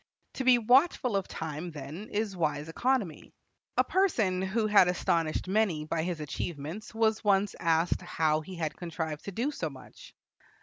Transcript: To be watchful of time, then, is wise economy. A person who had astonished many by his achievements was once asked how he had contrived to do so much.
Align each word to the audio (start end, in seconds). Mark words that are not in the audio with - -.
To 0.33 0.43
be 0.43 0.57
watchful 0.57 1.15
of 1.15 1.27
time, 1.27 1.69
then, 1.69 2.09
is 2.09 2.35
wise 2.35 2.69
economy. 2.69 3.35
A 3.77 3.83
person 3.83 4.41
who 4.41 4.65
had 4.65 4.87
astonished 4.87 5.47
many 5.47 5.85
by 5.85 6.01
his 6.01 6.19
achievements 6.19 6.91
was 6.95 7.23
once 7.23 7.53
asked 7.59 8.01
how 8.01 8.41
he 8.41 8.55
had 8.55 8.75
contrived 8.75 9.25
to 9.25 9.31
do 9.31 9.51
so 9.51 9.69
much. 9.69 10.15